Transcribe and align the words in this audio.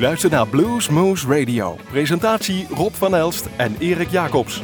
U 0.00 0.02
luistert 0.02 0.32
naar 0.32 0.46
Blues 0.46 0.88
Moose 0.88 1.26
Radio. 1.26 1.76
Presentatie 1.90 2.66
Rob 2.74 2.92
van 2.92 3.14
Elst 3.14 3.48
en 3.56 3.76
Erik 3.78 4.10
Jacobs. 4.10 4.62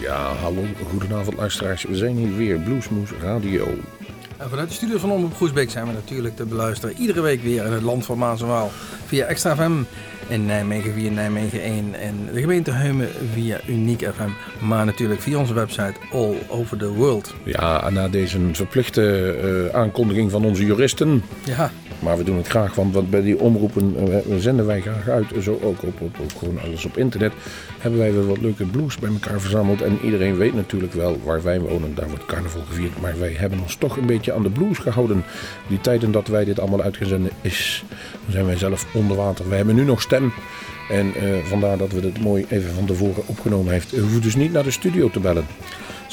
Ja, 0.00 0.32
hallo, 0.40 0.62
goedenavond 0.88 1.36
luisteraars. 1.36 1.84
We 1.84 1.96
zijn 1.96 2.16
hier 2.16 2.36
weer 2.36 2.58
Bluesmoes 2.58 3.10
Radio. 3.20 3.66
En 4.36 4.48
vanuit 4.50 4.68
de 4.68 4.74
studio 4.74 4.98
van 4.98 5.10
Omroep 5.10 5.34
Groesbeek 5.34 5.70
zijn 5.70 5.86
we 5.86 5.92
natuurlijk 5.92 6.36
te 6.36 6.44
beluisteren. 6.44 6.96
Iedere 6.96 7.20
week 7.20 7.42
weer 7.42 7.64
in 7.64 7.72
het 7.72 7.82
land 7.82 8.04
van 8.04 8.18
Maas 8.18 8.40
en 8.40 8.46
Waal. 8.46 8.70
Via 9.06 9.26
Extra 9.26 9.56
FM 9.56 9.82
in 10.28 10.46
Nijmegen 10.46 10.92
via 10.92 11.10
Nijmegen 11.10 11.62
1. 11.62 11.94
En 11.94 12.28
de 12.32 12.40
gemeente 12.40 12.70
Heumen 12.70 13.08
via 13.32 13.60
Uniek 13.68 14.00
FM. 14.00 14.66
Maar 14.66 14.84
natuurlijk 14.84 15.20
via 15.20 15.38
onze 15.38 15.54
website 15.54 15.94
All 16.12 16.36
Over 16.48 16.78
The 16.78 16.92
World. 16.92 17.34
Ja, 17.44 17.90
na 17.90 18.08
deze 18.08 18.38
verplichte 18.52 19.32
eh, 19.70 19.78
aankondiging 19.80 20.30
van 20.30 20.44
onze 20.44 20.64
juristen. 20.64 21.22
Ja, 21.44 21.70
Maar 22.04 22.16
we 22.16 22.24
doen 22.24 22.36
het 22.36 22.46
graag, 22.46 22.74
want 22.74 23.10
bij 23.10 23.22
die 23.22 23.40
omroepen 23.40 23.96
eh, 23.96 24.36
zenden 24.38 24.66
wij 24.66 24.80
graag 24.80 25.08
uit. 25.08 25.26
Zo 25.40 25.58
ook 25.62 25.82
op, 25.82 26.00
op, 26.00 26.36
gewoon 26.38 26.60
alles 26.60 26.84
op 26.84 26.96
internet. 26.96 27.32
Hebben 27.78 28.00
wij 28.00 28.12
weer 28.12 28.26
wat 28.26 28.40
leuke 28.40 28.64
blues 28.64 28.98
bij 28.98 29.10
elkaar 29.10 29.40
verzameld. 29.40 29.82
En 29.82 29.98
iedereen 30.04 30.36
weet 30.36 30.54
natuurlijk 30.54 30.92
wel 30.92 31.20
waar 31.24 31.42
wij 31.42 31.60
wonen. 31.60 31.94
Daar 31.94 32.08
wordt 32.08 32.26
carnaval 32.26 32.62
gevierd. 32.68 33.00
Maar 33.00 33.18
wij 33.18 33.32
hebben 33.36 33.60
ons 33.60 33.76
toch 33.76 33.96
een 33.96 34.06
beetje 34.06 34.32
aan 34.32 34.42
de 34.42 34.50
blues 34.50 34.78
gehouden. 34.78 35.24
Die 35.68 35.80
tijden 35.80 36.12
dat 36.12 36.28
wij 36.28 36.44
dit 36.44 36.60
allemaal 36.60 36.82
uitgezonden 36.82 37.30
is. 37.40 37.84
Zijn 38.28 38.46
wij 38.46 38.56
zelf 38.56 38.94
onder 38.94 39.16
water. 39.16 39.48
We 39.48 39.54
hebben 39.54 39.74
nu 39.74 39.84
nog 39.84 40.02
stem. 40.02 40.32
En 40.88 41.14
eh, 41.14 41.44
vandaar 41.44 41.78
dat 41.78 41.92
we 41.92 42.00
het 42.00 42.20
mooi 42.20 42.44
even 42.48 42.74
van 42.74 42.84
tevoren 42.84 43.22
opgenomen 43.26 43.72
heeft. 43.72 43.96
U 43.96 44.00
hoeft 44.00 44.22
dus 44.22 44.36
niet 44.36 44.52
naar 44.52 44.62
de 44.62 44.70
studio 44.70 45.10
te 45.10 45.20
bellen. 45.20 45.46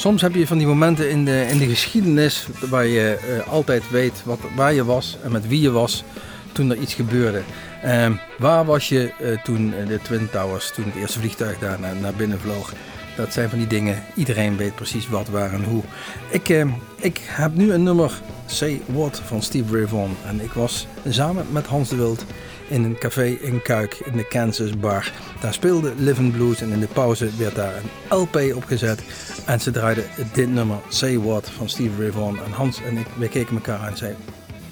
Soms 0.02 0.22
heb 0.22 0.34
je 0.34 0.46
van 0.46 0.58
die 0.58 0.66
momenten 0.66 1.10
in 1.10 1.24
de, 1.24 1.46
in 1.50 1.58
de 1.58 1.66
geschiedenis 1.66 2.46
waar 2.70 2.86
je 2.86 3.14
eh, 3.14 3.48
altijd 3.52 3.90
weet 3.90 4.22
wat, 4.24 4.38
waar 4.56 4.72
je 4.72 4.84
was 4.84 5.16
en 5.22 5.32
met 5.32 5.48
wie 5.48 5.60
je 5.60 5.70
was 5.70 6.04
toen 6.52 6.70
er 6.70 6.76
iets 6.76 6.94
gebeurde. 6.94 7.42
Ehm, 7.82 8.12
waar 8.38 8.64
was 8.64 8.88
je 8.88 9.12
eh, 9.20 9.42
toen 9.42 9.74
eh, 9.74 9.86
de 9.86 9.98
Twin 10.02 10.30
Towers, 10.30 10.72
toen 10.74 10.84
het 10.84 10.94
eerste 10.94 11.18
vliegtuig 11.18 11.58
daar 11.58 11.80
naar, 11.80 11.96
naar 11.96 12.14
binnen 12.14 12.40
vloog? 12.40 12.72
Dat 13.16 13.32
zijn 13.32 13.48
van 13.48 13.58
die 13.58 13.66
dingen, 13.66 14.02
iedereen 14.14 14.56
weet 14.56 14.74
precies 14.74 15.08
wat, 15.08 15.28
waar 15.28 15.52
en 15.52 15.64
hoe. 15.64 15.82
Ik, 16.30 16.48
eh, 16.48 16.66
ik 16.96 17.20
heb 17.22 17.54
nu 17.54 17.72
een 17.72 17.82
nummer, 17.82 18.20
Say 18.46 18.80
What, 18.86 19.22
van 19.24 19.42
Steve 19.42 19.76
Ray 19.76 19.86
Vaughan. 19.86 20.16
En 20.26 20.40
ik 20.40 20.52
was 20.52 20.86
samen 21.08 21.46
met 21.50 21.66
Hans 21.66 21.88
de 21.88 21.96
Wild 21.96 22.24
in 22.68 22.84
een 22.84 22.98
café 22.98 23.24
in 23.24 23.62
Kuik, 23.62 24.00
in 24.04 24.16
de 24.16 24.24
Kansas 24.28 24.78
Bar. 24.78 25.12
Daar 25.40 25.54
speelde 25.54 25.92
Living 25.96 26.32
Blues 26.32 26.60
en 26.60 26.70
in 26.70 26.80
de 26.80 26.86
pauze 26.86 27.30
werd 27.38 27.54
daar 27.54 27.74
een 27.76 28.16
LP 28.18 28.54
opgezet. 28.54 29.02
En 29.46 29.60
ze 29.60 29.70
draaiden 29.70 30.04
dit 30.32 30.48
nummer, 30.48 30.76
Say 30.88 31.18
What, 31.18 31.50
van 31.50 31.68
Steve 31.68 32.02
Ray 32.02 32.12
Vaughan. 32.12 32.44
En 32.44 32.50
Hans 32.50 32.82
en 32.82 32.96
ik, 32.96 33.06
we 33.18 33.28
keken 33.28 33.54
elkaar 33.54 33.78
aan 33.78 33.88
en 33.88 33.96
zeiden, 33.96 34.20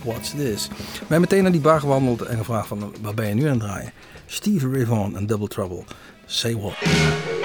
what's 0.05 0.31
this? 0.31 0.69
We 0.69 0.99
hebben 0.99 1.21
meteen 1.21 1.43
naar 1.43 1.53
die 1.53 1.61
bar 1.61 1.81
gewandeld 1.81 2.23
en 2.23 2.39
gevraagd 2.39 2.69
van, 2.69 2.95
waar 3.03 3.15
ben 3.15 3.29
je 3.29 3.35
nu 3.35 3.45
aan 3.45 3.51
het 3.51 3.61
draaien? 3.61 3.93
Steve 4.27 4.71
Ray 4.71 4.85
Vaughan 4.85 5.17
en 5.17 5.27
Double 5.27 5.49
Trouble, 5.49 5.85
Say 6.27 6.57
What. 6.57 7.40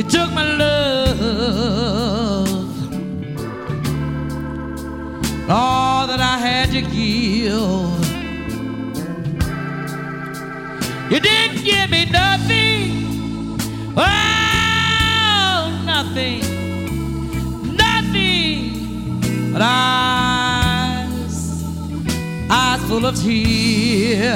You 0.00 0.08
took 0.08 0.32
my 0.32 0.42
love. 0.56 2.48
All 5.50 6.06
that 6.06 6.20
I 6.20 6.38
had 6.38 6.70
to 6.70 6.80
give. 6.80 8.00
You 11.12 11.20
didn't 11.20 11.62
give 11.62 11.90
me 11.90 12.06
nothing. 12.06 13.58
Oh, 13.94 15.82
nothing. 15.84 16.40
Nothing. 17.76 19.52
But 19.52 19.60
eyes, 19.60 21.36
eyes 22.48 22.82
full 22.88 23.04
of 23.04 23.16
tears. 23.20 24.30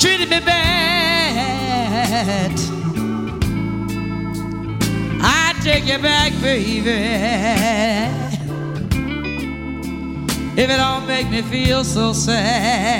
Treated 0.00 0.28
me 0.30 0.40
bad, 0.40 1.70
I 5.22 5.54
take 5.62 5.86
you 5.86 5.98
back, 5.98 6.32
baby 6.40 8.20
if 10.56 10.68
it 10.68 10.76
don't 10.76 11.06
make 11.06 11.30
me 11.30 11.42
feel 11.42 11.84
so 11.84 12.12
sad. 12.12 12.90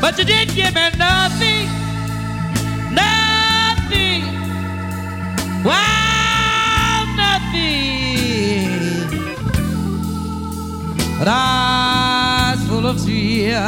But 0.00 0.18
you 0.18 0.24
didn't 0.24 0.54
give 0.56 0.74
me 0.74 0.90
nothing, 0.96 1.68
nothing, 2.92 4.24
wow, 5.62 7.04
nothing. 7.16 8.70
But 11.18 11.28
eyes 11.28 11.99
full 12.80 12.88
of 12.88 13.04
tears. 13.04 13.60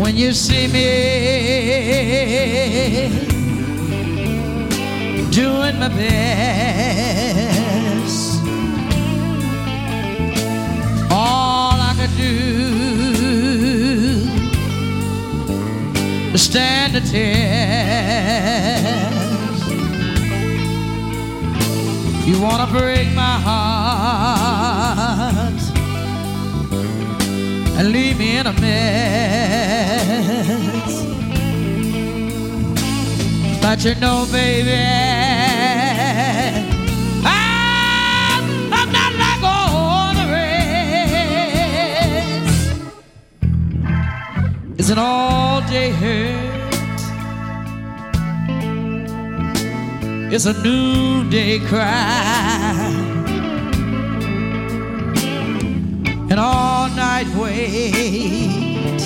when 0.00 0.16
you 0.16 0.32
see 0.32 0.68
me 0.68 0.88
doing 5.30 5.78
my 5.78 5.88
best. 5.88 6.08
All 11.10 11.80
I 11.80 11.94
could 11.98 12.16
do 12.16 12.32
is 16.34 16.42
stand 16.42 16.94
the 16.94 17.00
test. 17.00 18.87
You 22.28 22.36
wanna 22.42 22.66
break 22.66 23.08
my 23.14 23.36
heart 23.48 24.68
and 27.78 27.90
leave 27.90 28.18
me 28.18 28.36
in 28.36 28.46
a 28.46 28.52
mess. 28.52 28.98
But 33.62 33.82
you 33.82 33.94
know, 33.94 34.26
baby, 34.30 34.74
I'm, 37.24 38.72
I'm 38.74 38.92
not 38.92 39.14
like 39.24 39.42
all 39.42 40.12
the 40.12 40.26
rest. 40.30 40.68
It's 44.78 44.90
an 44.90 44.98
all-day 44.98 45.92
hurt. 45.92 46.47
It's 50.30 50.44
a 50.44 50.52
noonday 50.62 51.58
cry. 51.60 53.08
an 56.30 56.38
all 56.38 56.90
night 56.90 57.26
wait. 57.34 59.00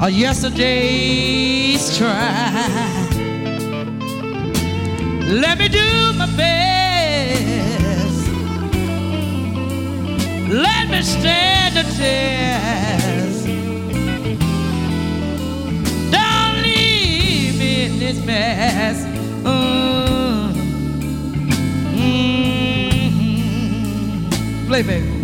A 0.00 0.08
yesterday's 0.08 1.98
try. 1.98 3.06
Let 5.28 5.58
me 5.58 5.66
do 5.68 6.12
my 6.12 6.26
best. 6.36 8.28
Let 10.48 10.88
me 10.88 11.02
stand 11.02 11.74
the 11.74 11.82
test. 11.98 13.05
This 18.06 18.24
mess. 18.24 19.04
Mm. 19.42 20.52
Mm-hmm. 23.08 24.66
Play, 24.68 24.82
baby. 24.82 25.15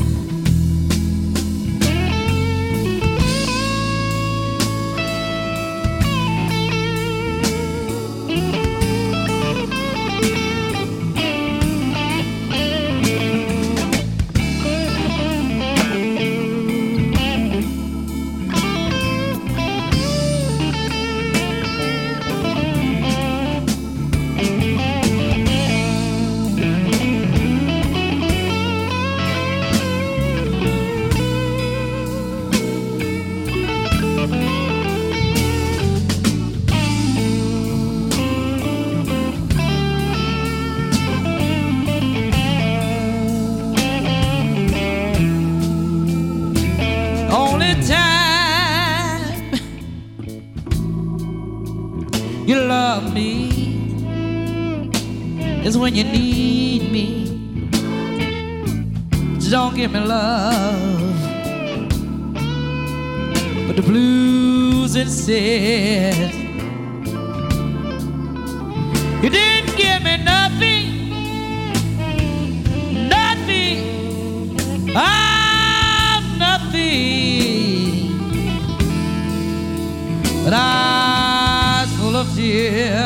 You 52.45 52.57
love 52.57 53.15
me 53.15 53.49
is 55.65 55.79
when 55.79 55.95
you 55.95 56.05
need 56.05 56.91
me. 56.91 57.23
Don't 59.51 59.77
give 59.77 59.93
me 59.93 60.01
love, 60.01 61.15
but 63.67 63.77
the 63.77 63.83
blues 63.83 64.97
instead. 64.97 66.33
You 69.23 69.29
didn't 69.29 69.77
give 69.77 70.03
me 70.03 70.17
nothing, 70.25 71.11
nothing. 73.09 73.79
I'm 74.97 76.39
nothing 76.39 77.83
but 80.45 80.53
eyes 80.55 80.92
tears. 82.35 83.03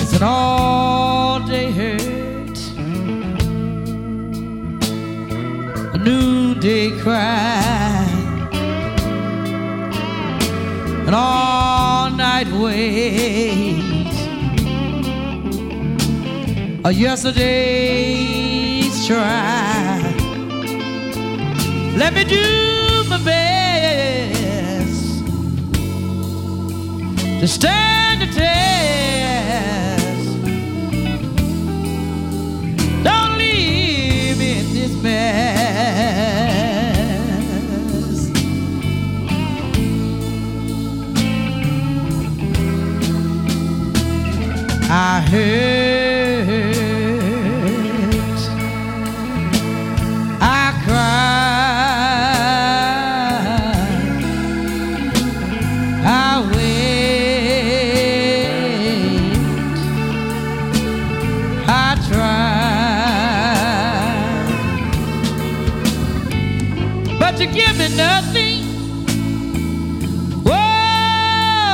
It's 0.00 0.12
an 0.14 0.22
all-day 0.22 1.70
hurt, 1.72 2.58
a 5.94 5.98
noonday 5.98 6.90
cry, 7.00 8.06
an 11.06 11.14
all 11.14 12.10
night 12.10 12.48
wait. 12.52 13.76
A 16.84 16.90
yesterday's 16.92 17.46
try. 19.06 19.59
Let 22.00 22.14
me 22.14 22.24
do 22.24 23.04
my 23.10 23.18
best 23.22 24.38
to 27.40 27.46
stand 27.46 28.22
the 28.22 28.26
test. 28.26 28.40
Don't 33.04 33.36
leave 33.36 34.38
me 34.38 34.60
in 34.60 34.72
this 34.72 34.94
mess. 35.02 35.60
I 44.90 45.20
hurt. 45.20 45.79
You 67.40 67.46
give 67.46 67.78
me 67.78 67.88
nothing. 67.96 68.64
Whoa, 70.44 71.70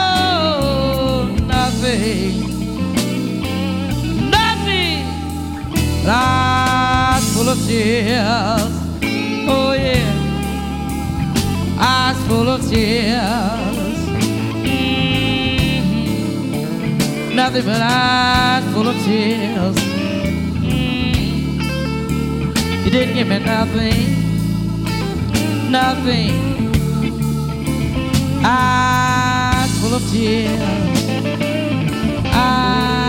nothing. 1.49 2.35
Nothing. 4.31 5.07
Eyes 6.07 7.25
full 7.35 7.49
of 7.49 7.59
tears. 7.67 8.73
Oh 9.49 9.73
yeah. 9.73 10.07
Eyes 11.81 12.17
full 12.29 12.49
of 12.49 12.61
tears. 12.71 13.99
Mhm. 14.63 15.85
Nothing 17.35 17.65
but 17.65 17.81
eyes 17.83 18.65
full 18.73 18.87
of 18.87 18.97
tears. 19.05 19.77
Mm. 20.63 21.59
You 22.85 22.91
didn't 22.93 23.15
give 23.17 23.27
me 23.27 23.39
nothing. 23.41 24.26
Nothing. 25.71 26.31
Eyes 28.45 29.81
full 29.81 29.95
of 29.95 30.11
tears. 30.11 31.07
Eyes 32.33 33.06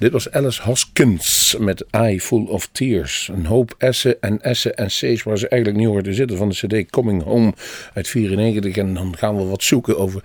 Dit 0.00 0.12
was 0.12 0.30
Alice 0.30 0.62
Hoskins 0.62 1.56
met 1.58 1.84
Eye 1.90 2.20
Full 2.20 2.46
of 2.46 2.68
Tears. 2.72 3.30
Een 3.32 3.46
hoop 3.46 3.74
S'en 3.78 4.20
en 4.20 4.56
S'en 4.56 4.74
en 4.74 4.86
C's 4.86 5.22
waar 5.22 5.38
ze 5.38 5.48
eigenlijk 5.48 5.82
niet 5.84 6.04
te 6.04 6.14
zitten 6.14 6.36
van 6.36 6.48
de 6.48 6.54
CD 6.54 6.90
Coming 6.90 7.22
Home 7.22 7.52
uit 7.94 8.08
94. 8.08 8.76
En 8.76 8.94
dan 8.94 9.16
gaan 9.16 9.36
we 9.36 9.44
wat 9.44 9.62
zoeken 9.62 9.98
over 9.98 10.24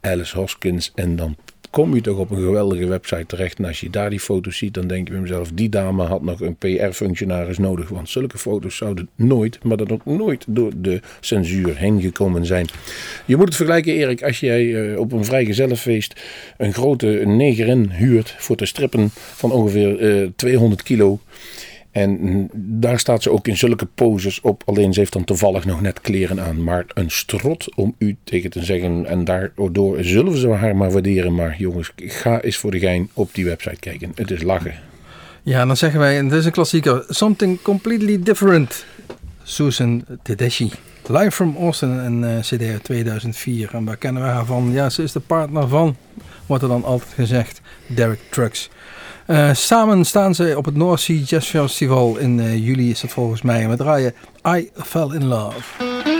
Alice 0.00 0.36
Hoskins. 0.36 0.92
En 0.94 1.16
dan 1.16 1.36
kom 1.72 1.94
je 1.94 2.00
toch 2.00 2.18
op 2.18 2.30
een 2.30 2.42
geweldige 2.42 2.86
website 2.86 3.26
terecht. 3.26 3.58
En 3.58 3.64
als 3.64 3.80
je 3.80 3.90
daar 3.90 4.10
die 4.10 4.20
foto's 4.20 4.56
ziet, 4.56 4.74
dan 4.74 4.86
denk 4.86 5.06
je 5.06 5.12
bij 5.12 5.22
mezelf: 5.22 5.50
die 5.54 5.68
dame 5.68 6.04
had 6.04 6.22
nog 6.22 6.40
een 6.40 6.56
PR-functionaris 6.56 7.58
nodig. 7.58 7.88
Want 7.88 8.08
zulke 8.08 8.38
foto's 8.38 8.76
zouden 8.76 9.08
nooit, 9.14 9.64
maar 9.64 9.76
dan 9.76 9.90
ook 9.90 10.04
nooit 10.04 10.44
door 10.48 10.72
de 10.76 11.00
censuur 11.20 11.76
heen 11.76 12.00
gekomen 12.00 12.46
zijn. 12.46 12.66
Je 13.24 13.36
moet 13.36 13.46
het 13.46 13.56
vergelijken, 13.56 13.94
Erik, 13.94 14.22
als 14.22 14.40
jij 14.40 14.92
eh, 14.92 14.98
op 14.98 15.12
een 15.12 15.24
vrijgezellenfeest 15.24 16.20
een 16.58 16.72
grote 16.72 17.06
negerin 17.24 17.90
huurt 17.90 18.34
voor 18.38 18.56
te 18.56 18.66
strippen 18.66 19.10
van 19.12 19.52
ongeveer 19.52 19.98
eh, 19.98 20.28
200 20.36 20.82
kilo. 20.82 21.20
En 21.92 22.48
daar 22.54 22.98
staat 22.98 23.22
ze 23.22 23.30
ook 23.30 23.48
in 23.48 23.56
zulke 23.56 23.86
poses 23.86 24.40
op. 24.40 24.62
Alleen 24.64 24.92
ze 24.92 25.00
heeft 25.00 25.12
dan 25.12 25.24
toevallig 25.24 25.64
nog 25.64 25.80
net 25.80 26.00
kleren 26.00 26.40
aan. 26.40 26.64
Maar 26.64 26.84
een 26.94 27.10
strot 27.10 27.74
om 27.74 27.94
u 27.98 28.16
tegen 28.24 28.50
te 28.50 28.64
zeggen. 28.64 29.06
En 29.06 29.24
daardoor 29.24 30.04
zullen 30.04 30.36
ze 30.36 30.48
haar 30.48 30.76
maar 30.76 30.90
waarderen. 30.90 31.34
Maar 31.34 31.54
jongens, 31.58 31.92
ga 31.96 32.40
eens 32.40 32.56
voor 32.56 32.70
de 32.70 32.78
gein 32.78 33.08
op 33.12 33.34
die 33.34 33.44
website 33.44 33.80
kijken. 33.80 34.12
Het 34.14 34.30
is 34.30 34.42
lachen. 34.42 34.74
Ja, 35.42 35.66
dan 35.66 35.76
zeggen 35.76 36.00
wij, 36.00 36.18
en 36.18 36.28
dit 36.28 36.38
is 36.38 36.44
een 36.44 36.52
klassieker, 36.52 37.04
Something 37.08 37.62
Completely 37.62 38.22
Different. 38.22 38.84
Susan 39.42 40.04
Tedeschi. 40.22 40.70
Live 41.06 41.30
from 41.30 41.56
Austin, 41.56 42.24
cd 42.40 42.62
uit 42.62 42.84
2004. 42.84 43.70
En 43.72 43.84
waar 43.84 43.96
kennen 43.96 44.22
we 44.22 44.28
haar 44.28 44.44
van? 44.44 44.72
Ja, 44.72 44.90
ze 44.90 45.02
is 45.02 45.12
de 45.12 45.20
partner 45.20 45.68
van, 45.68 45.96
wordt 46.46 46.62
er 46.62 46.68
dan 46.68 46.84
altijd 46.84 47.12
gezegd, 47.12 47.60
Derek 47.86 48.20
Trucks. 48.30 48.70
Eh, 49.32 49.52
samen 49.52 50.04
staan 50.04 50.34
ze 50.34 50.54
op 50.56 50.64
het 50.64 50.76
North 50.76 51.00
Sea 51.00 51.16
Jazz 51.16 51.48
Festival 51.48 52.16
in 52.18 52.40
eh, 52.40 52.66
juli 52.66 52.90
is 52.90 53.00
dat 53.00 53.10
volgens 53.10 53.42
mij. 53.42 53.62
En 53.62 53.68
we 53.68 53.76
draaien 53.76 54.14
I 54.46 54.70
Fell 54.74 55.08
In 55.14 55.24
Love. 55.24 56.11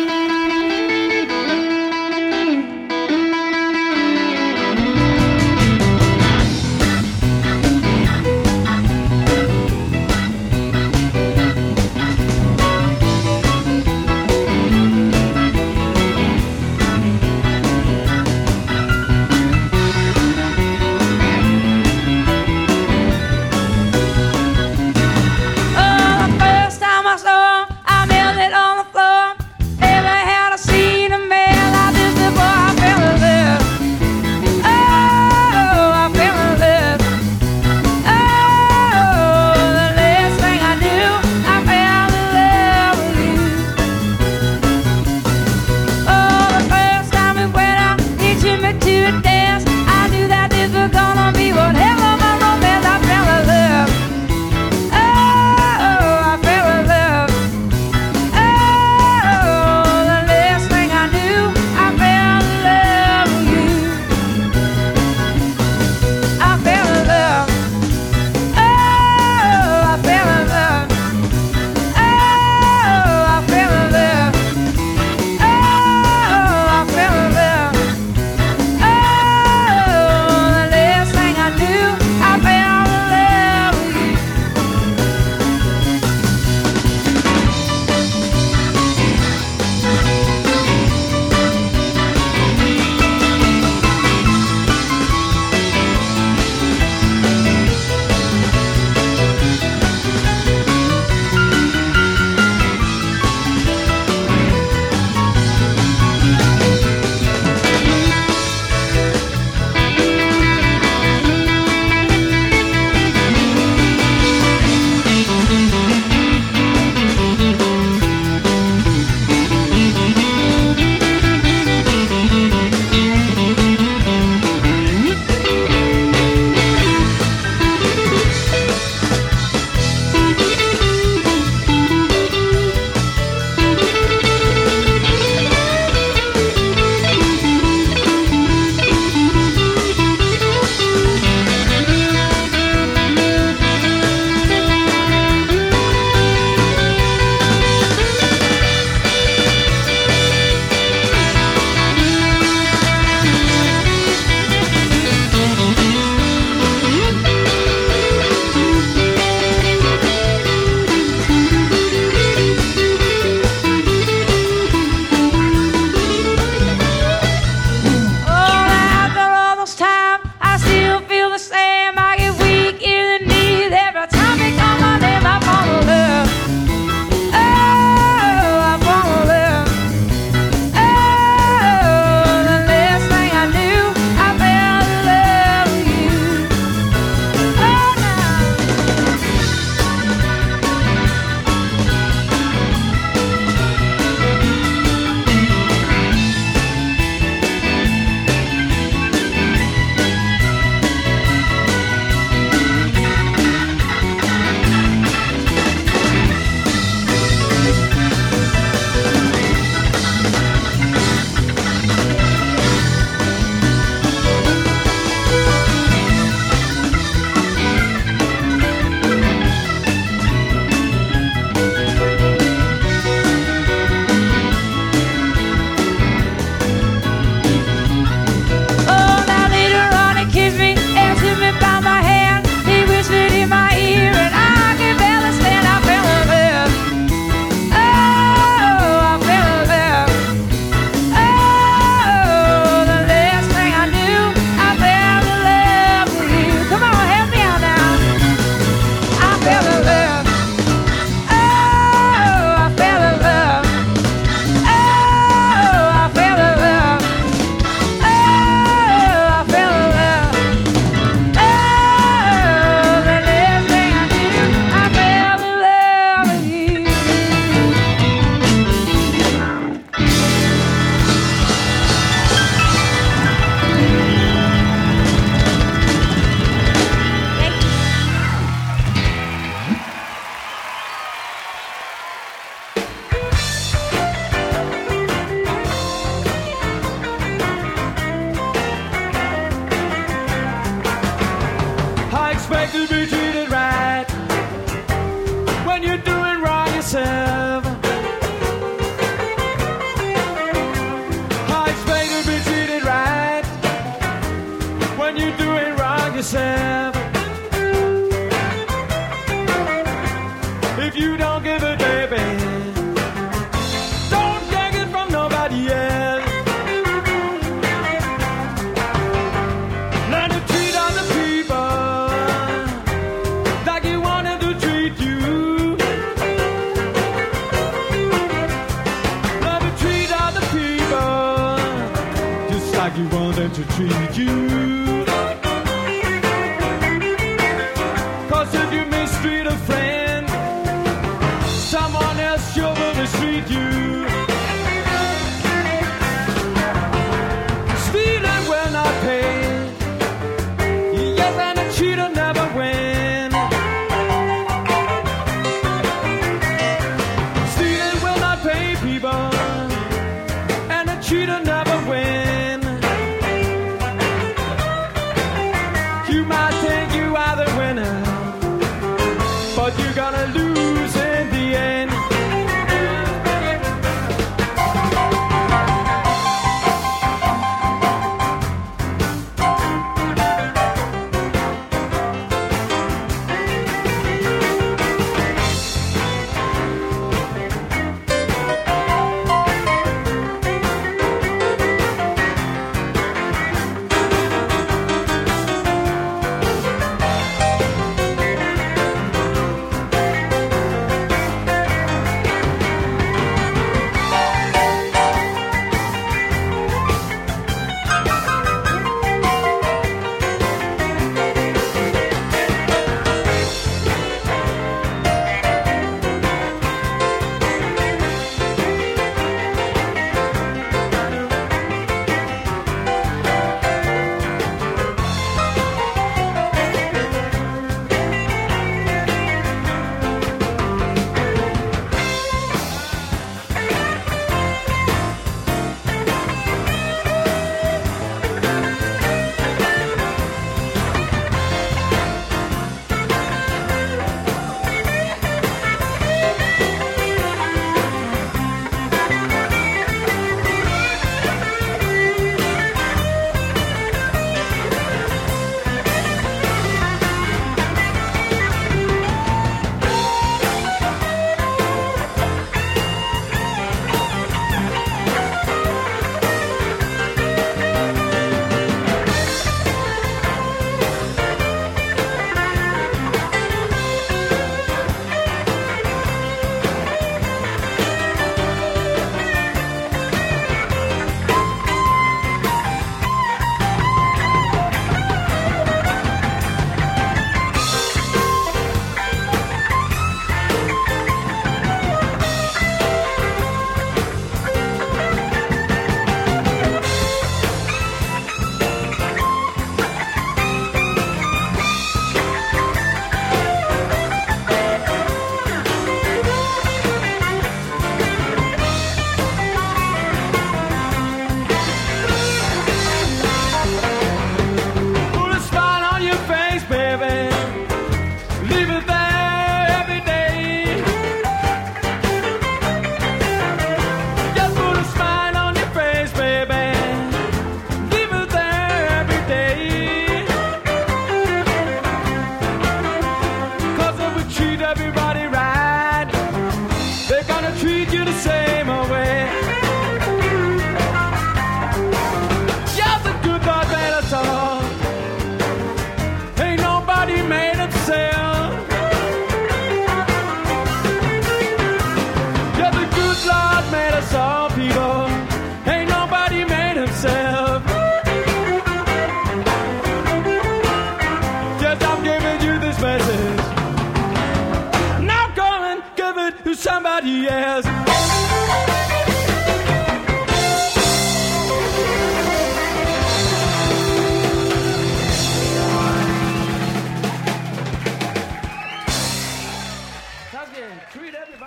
You. 334.18 334.51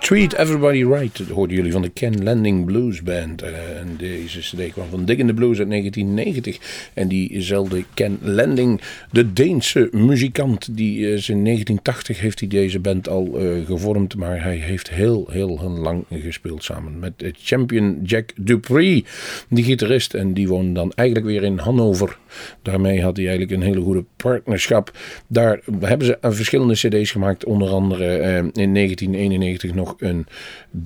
Treat 0.06 0.34
Everybody 0.34 0.84
Right, 0.84 1.18
hoorden 1.28 1.56
jullie 1.56 1.72
van 1.72 1.82
de 1.82 1.88
Ken 1.88 2.24
Landing 2.24 2.64
Blues 2.64 3.02
Band. 3.02 3.42
Eh, 3.42 3.52
deze 3.96 4.38
cd 4.38 4.72
kwam 4.72 4.88
van 4.90 5.04
Diggin' 5.04 5.26
the 5.26 5.34
Blues 5.34 5.58
uit 5.58 5.68
1990. 5.68 6.90
En 6.94 7.08
diezelfde 7.08 7.84
Ken 7.94 8.18
Landing, 8.22 8.80
de 9.10 9.32
Deense 9.32 9.88
muzikant, 9.92 10.76
die 10.76 10.98
is 10.98 11.28
in 11.28 11.44
1980 11.44 12.20
heeft 12.20 12.40
hij 12.40 12.48
deze 12.48 12.78
band 12.78 13.08
al 13.08 13.38
eh, 13.38 13.66
gevormd. 13.66 14.16
Maar 14.16 14.42
hij 14.42 14.56
heeft 14.56 14.90
heel, 14.90 15.26
heel, 15.30 15.60
lang 15.60 16.04
gespeeld 16.10 16.64
samen 16.64 16.98
met 16.98 17.22
eh, 17.22 17.32
champion 17.36 18.00
Jack 18.02 18.30
Dupree, 18.36 19.04
die 19.48 19.64
gitarist. 19.64 20.14
En 20.14 20.34
die 20.34 20.48
woonde 20.48 20.72
dan 20.72 20.92
eigenlijk 20.94 21.28
weer 21.28 21.42
in 21.42 21.58
Hannover. 21.58 22.18
Daarmee 22.62 23.02
had 23.02 23.16
hij 23.16 23.26
eigenlijk 23.26 23.60
een 23.60 23.66
hele 23.66 23.80
goede 23.80 24.04
partnerschap. 24.16 24.98
Daar 25.26 25.60
hebben 25.80 26.06
ze 26.06 26.18
verschillende 26.20 26.74
cd's 26.74 27.10
gemaakt. 27.10 27.44
Onder 27.44 27.68
andere 27.68 28.16
eh, 28.16 28.36
in 28.36 28.74
1991 28.74 29.74
nog 29.74 29.94
een 29.98 30.26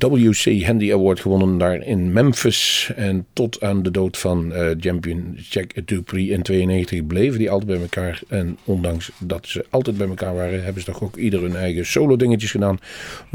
WC 0.08 0.62
Handy 0.62 0.92
Award 0.92 1.20
gewonnen 1.20 1.58
daar 1.58 1.86
in 1.86 2.12
Memphis. 2.12 2.89
En 2.96 3.26
tot 3.32 3.60
aan 3.62 3.82
de 3.82 3.90
dood 3.90 4.18
van 4.18 4.52
eh, 4.52 4.70
champion 4.78 5.36
Jack 5.50 5.86
Dupree 5.86 6.28
in 6.28 6.42
92 6.42 7.06
bleven 7.06 7.38
die 7.38 7.50
altijd 7.50 7.70
bij 7.70 7.80
elkaar. 7.80 8.20
En 8.28 8.58
ondanks 8.64 9.10
dat 9.18 9.46
ze 9.46 9.66
altijd 9.70 9.96
bij 9.96 10.08
elkaar 10.08 10.34
waren, 10.34 10.64
hebben 10.64 10.82
ze 10.82 10.90
toch 10.90 11.02
ook 11.02 11.16
ieder 11.16 11.40
hun 11.42 11.56
eigen 11.56 11.86
solo 11.86 12.16
dingetjes 12.16 12.50
gedaan. 12.50 12.78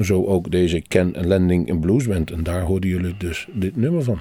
Zo 0.01 0.25
ook 0.25 0.51
deze 0.51 0.81
Ken 0.87 1.27
Landing 1.27 1.67
in 1.67 1.79
Blues 1.79 2.07
Band. 2.07 2.31
En 2.31 2.43
daar 2.43 2.61
hoorden 2.61 2.89
jullie 2.89 3.15
dus 3.17 3.47
dit 3.53 3.75
nummer 3.75 4.03
van. 4.03 4.19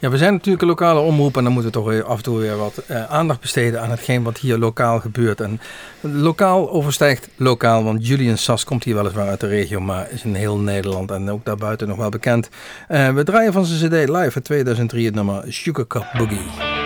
Ja, 0.00 0.10
we 0.10 0.16
zijn 0.16 0.32
natuurlijk 0.32 0.62
een 0.62 0.68
lokale 0.68 1.00
omroep 1.00 1.36
en 1.36 1.44
dan 1.44 1.52
moeten 1.52 1.72
we 1.72 1.78
toch 1.78 2.02
af 2.02 2.16
en 2.16 2.22
toe 2.22 2.38
weer 2.38 2.56
wat 2.56 2.78
eh, 2.86 3.04
aandacht 3.04 3.40
besteden 3.40 3.80
aan 3.82 3.90
hetgeen 3.90 4.22
wat 4.22 4.38
hier 4.38 4.58
lokaal 4.58 5.00
gebeurt. 5.00 5.40
En 5.40 5.60
lokaal 6.00 6.70
overstijgt 6.70 7.28
lokaal, 7.36 7.84
want 7.84 8.06
Julian 8.06 8.38
Sas 8.38 8.64
komt 8.64 8.84
hier 8.84 8.94
weliswaar 8.94 9.28
uit 9.28 9.40
de 9.40 9.46
regio, 9.46 9.80
maar 9.80 10.10
is 10.10 10.24
in 10.24 10.34
heel 10.34 10.58
Nederland 10.58 11.10
en 11.10 11.30
ook 11.30 11.44
daarbuiten 11.44 11.88
nog 11.88 11.96
wel 11.96 12.08
bekend. 12.08 12.48
Eh, 12.88 13.12
we 13.14 13.24
draaien 13.24 13.52
van 13.52 13.64
zijn 13.64 13.90
CD 13.90 14.08
live 14.08 14.34
uit 14.34 14.44
2003 14.44 15.04
het 15.04 15.14
nummer 15.14 15.44
Sugar 15.48 15.86
Cup 15.86 16.06
Boogie. 16.18 16.77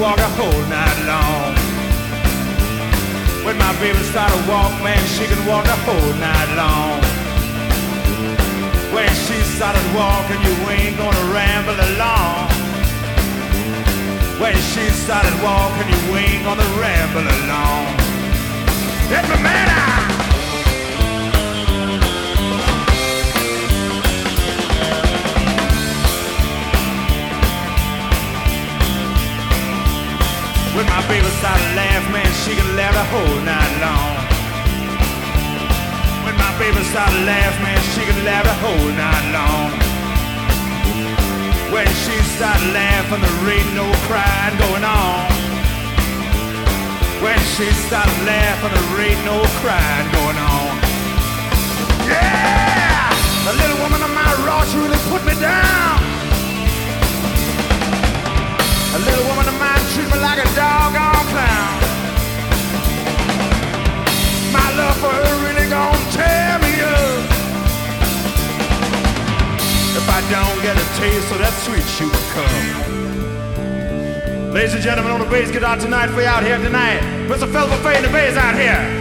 Walk 0.00 0.18
a 0.18 0.30
whole 0.40 0.64
night 0.72 0.98
long. 1.04 1.52
When 3.44 3.56
my 3.58 3.72
baby 3.80 3.98
started 3.98 4.32
to 4.32 4.50
walk, 4.50 4.72
man, 4.82 5.02
she 5.14 5.26
could 5.26 5.44
walk 5.46 5.66
a 5.66 5.76
whole 5.84 6.14
night 6.16 6.50
long. 6.56 7.00
When 8.94 9.10
she 9.26 9.36
started 9.56 9.84
walking, 9.94 10.40
you 10.40 10.54
ain't 10.72 10.96
gonna 10.96 11.24
ramble 11.36 11.78
along. 11.90 12.48
When 14.40 14.56
she 14.72 14.88
started 15.04 15.36
walking, 15.42 15.88
you 15.92 16.16
ain't 16.16 16.44
gonna 16.44 16.68
ramble 16.80 17.26
along. 17.38 17.84
Me 19.10 19.42
man 19.42 19.68
out. 19.68 19.89
When 30.80 30.88
my 30.88 31.06
baby 31.08 31.28
started 31.44 31.60
to 31.60 31.76
laugh, 31.76 32.04
man, 32.10 32.32
she 32.40 32.56
could 32.56 32.72
laugh 32.72 32.96
the 32.96 33.04
whole 33.12 33.36
night 33.44 33.72
long. 33.84 34.16
When 36.24 36.32
my 36.40 36.56
baby 36.56 36.80
started 36.88 37.20
to 37.20 37.24
laugh, 37.28 37.52
man, 37.60 37.76
she 37.92 38.00
could 38.08 38.24
laugh 38.24 38.48
the 38.48 38.56
whole 38.64 38.88
night 38.96 39.26
long. 39.28 39.76
When 41.68 41.84
she 41.84 42.16
started 42.32 42.72
laughing, 42.72 43.20
there 43.20 43.52
ain't 43.52 43.76
no 43.76 43.92
crying 44.08 44.56
going 44.56 44.80
on. 44.80 45.28
When 47.20 47.36
she 47.60 47.68
started 47.84 48.16
laughing, 48.24 48.72
there 48.72 49.04
ain't 49.04 49.20
no 49.28 49.36
crying 49.60 50.08
going 50.16 50.40
on. 50.40 50.80
Yeah! 52.08 53.12
The 53.44 53.52
little 53.52 53.76
woman 53.84 54.00
on 54.00 54.14
my 54.16 54.64
she 54.64 54.78
really 54.80 54.96
put 55.12 55.28
me 55.28 55.36
down. 55.36 56.19
I 70.20 70.28
don't 70.28 70.60
get 70.62 70.76
a 70.76 71.00
taste 71.00 71.32
of 71.32 71.38
that 71.38 71.52
sweet 71.64 71.82
sugar 71.96 72.12
cup. 72.36 72.52
Ladies 74.52 74.74
and 74.74 74.82
gentlemen, 74.82 75.12
on 75.12 75.20
the 75.20 75.24
bass 75.24 75.50
guitar 75.50 75.78
tonight 75.78 76.08
for 76.08 76.20
you 76.20 76.26
out 76.26 76.42
here 76.44 76.58
tonight. 76.58 77.00
Mr. 77.26 77.50
Philip 77.50 77.80
Fay 77.80 77.96
in 77.96 78.02
the 78.02 78.10
bass 78.10 78.36
out 78.36 78.54
here. 78.54 78.99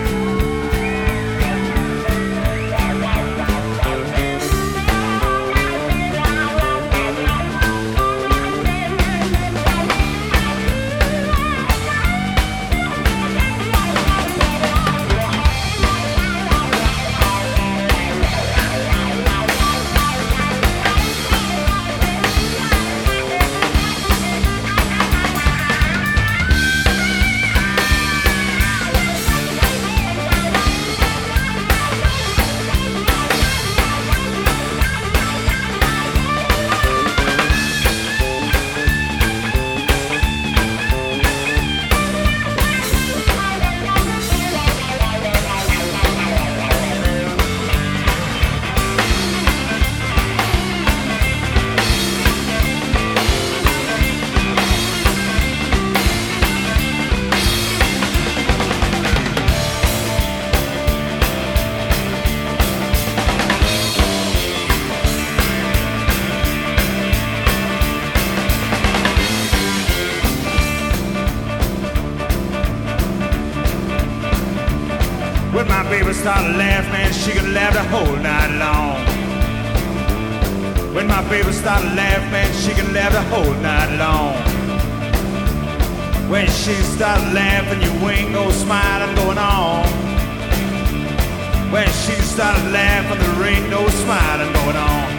Smiling 94.10 94.52
going 94.54 94.76
on. 94.76 95.10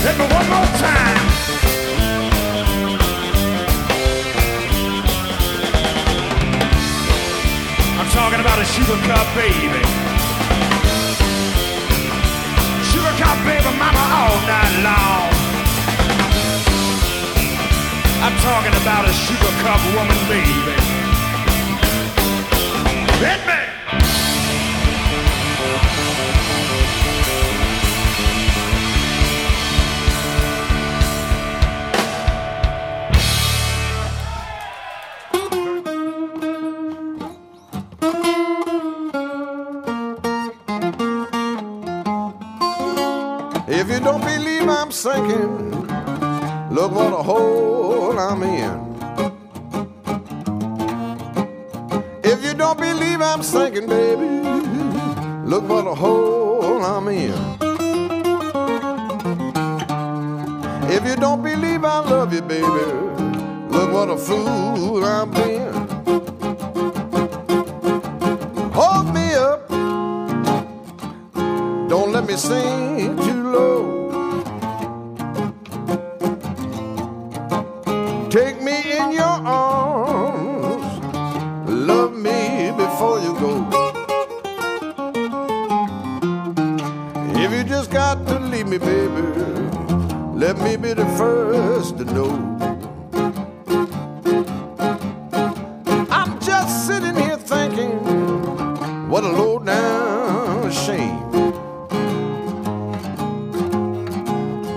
Hit 0.00 0.16
me 0.16 0.24
one 0.24 0.48
more 0.48 0.70
time. 0.80 1.20
I'm 8.00 8.08
talking 8.08 8.40
about 8.40 8.58
a 8.58 8.64
sugar 8.64 8.98
cup 9.04 9.26
baby. 9.36 9.84
Sugar 12.88 13.14
cup 13.20 13.38
baby, 13.44 13.70
mama, 13.76 14.04
all 14.16 14.36
night 14.48 14.74
long. 14.88 15.28
I'm 18.24 18.36
talking 18.48 18.74
about 18.80 19.04
a 19.04 19.12
sugar 19.12 19.52
cup 19.60 19.80
woman, 19.92 20.20
baby. 20.32 20.72
Hit 23.20 23.46
me! 23.46 23.63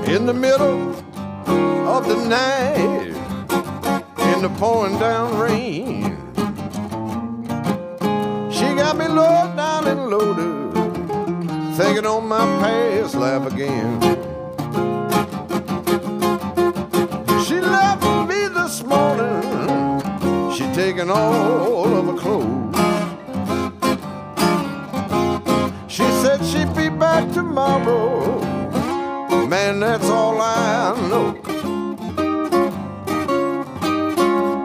In 0.07 0.25
the 0.25 0.33
middle 0.33 0.95
of 1.85 2.07
the 2.07 2.15
night, 2.29 3.07
in 4.33 4.41
the 4.41 4.49
pouring 4.57 4.97
down 4.99 5.37
rain. 5.37 6.03
She 8.49 8.63
got 8.75 8.97
me 8.97 9.07
low 9.07 9.53
down 9.55 9.85
and 9.87 10.07
loaded, 10.07 10.73
thinking 11.75 12.05
on 12.05 12.25
my 12.25 12.45
past 12.61 13.15
life 13.15 13.51
again. 13.51 14.01
She 17.45 17.59
left 17.59 18.03
me 18.29 18.47
this 18.47 18.83
morning, 18.83 19.43
she 20.55 20.63
taking 20.73 21.09
all 21.11 21.93
of 21.97 22.05
her 22.05 22.17
clothes. 22.17 22.75
She 25.89 26.03
said 26.21 26.45
she'd 26.45 26.73
be 26.75 26.87
back 26.87 27.29
tomorrow. 27.33 27.96
Man, 29.67 29.81
that's 29.81 30.05
all 30.05 30.39
I 30.39 30.95
know. 31.09 31.33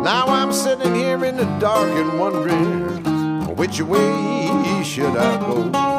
Now 0.00 0.26
I'm 0.28 0.52
sitting 0.52 0.94
here 0.94 1.24
in 1.24 1.38
the 1.38 1.44
dark 1.58 1.90
and 1.90 2.20
wondering 2.20 3.56
which 3.56 3.80
way 3.82 4.84
should 4.84 5.16
I 5.16 5.40
go? 5.40 5.91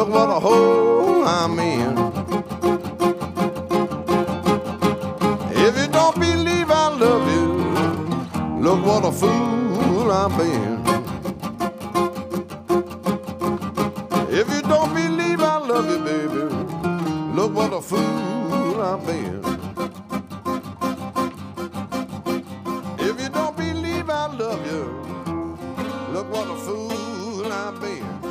Look 0.00 0.08
what 0.08 0.30
a 0.30 0.40
hole 0.40 1.28
I'm 1.28 1.58
in. 1.58 1.92
If 5.66 5.76
you 5.78 5.88
don't 5.88 6.18
believe 6.18 6.70
I 6.70 6.88
love 7.04 7.24
you, 7.36 7.46
look 8.64 8.80
what 8.86 9.04
a 9.04 9.12
fool 9.12 10.10
I've 10.10 10.34
been. 10.38 10.80
If 14.40 14.46
you 14.54 14.62
don't 14.62 14.94
believe 14.94 15.40
I 15.42 15.58
love 15.58 15.86
you, 15.92 15.98
baby, 16.10 16.44
look 17.36 17.52
what 17.52 17.74
a 17.74 17.82
fool 17.82 18.80
I've 18.80 19.04
been. 19.06 19.44
If 23.06 23.20
you 23.20 23.28
don't 23.28 23.54
believe 23.54 24.08
I 24.08 24.26
love 24.28 24.62
you, 24.72 24.82
look 26.14 26.32
what 26.32 26.48
a 26.48 26.56
fool 26.56 27.52
I've 27.52 27.78
been. 27.82 28.29